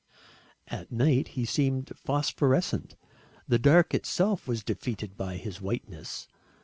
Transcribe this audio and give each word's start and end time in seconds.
At 0.67 0.91
night 0.91 1.27
he 1.37 1.45
seemed 1.45 1.93
phosphorescent, 1.95 2.95
the 3.47 3.59
dark 3.59 3.93
itself 3.93 4.47
was 4.47 4.63
defeated 4.63 5.15
by 5.15 5.37
his 5.37 5.61
whiteness. 5.61 6.27